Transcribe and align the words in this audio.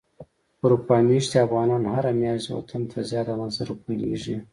اروپا 0.63 0.95
ميشتي 1.07 1.37
افغانان 1.45 1.83
هره 1.93 2.11
مياشت 2.21 2.47
وطن 2.51 2.81
ته 2.91 2.97
زياته 3.09 3.31
اندازه 3.35 3.61
روپی 3.69 3.95
ليږي. 4.01 4.35